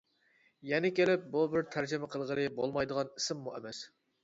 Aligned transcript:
يەنە 0.69 0.89
كېلىپ 0.99 1.27
بۇ 1.35 1.43
بىر 1.51 1.67
تەرجىمە 1.77 2.11
قىلغىلى 2.15 2.47
بولمايدىغان 2.59 3.15
ئىسىممۇ 3.21 3.57
ئەمەس. 3.57 3.87